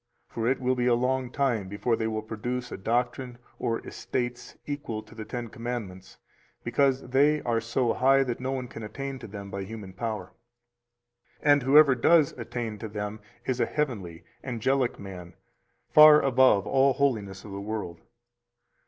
For 0.29 0.47
it 0.47 0.59
will 0.59 0.73
be 0.73 0.87
a 0.87 0.95
long 0.95 1.29
time 1.29 1.67
before 1.67 1.95
they 1.95 2.07
will 2.07 2.23
produce 2.23 2.71
a 2.71 2.75
doctrine 2.77 3.37
or 3.59 3.85
estates 3.85 4.57
equal 4.65 5.03
to 5.03 5.13
the 5.13 5.25
Ten 5.25 5.47
Commandments, 5.47 6.17
because 6.63 7.07
they 7.09 7.39
are 7.43 7.61
so 7.61 7.93
high 7.93 8.23
that 8.23 8.39
no 8.39 8.51
one 8.51 8.67
can 8.67 8.81
attain 8.81 9.19
to 9.19 9.27
them 9.27 9.51
by 9.51 9.63
human 9.63 9.93
power; 9.93 10.33
and 11.39 11.61
whoever 11.61 11.93
does 11.93 12.31
attain 12.31 12.79
to 12.79 12.87
them 12.87 13.19
is 13.45 13.59
a 13.59 13.67
heavenly, 13.67 14.23
angelic 14.43 14.97
man, 14.97 15.35
far 15.91 16.19
above 16.19 16.65
all 16.65 16.93
holiness 16.93 17.45
of 17.45 17.51
the 17.51 17.61
world. 17.61 18.01